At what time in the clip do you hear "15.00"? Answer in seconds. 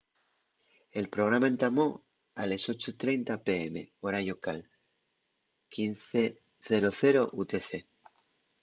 5.69-7.29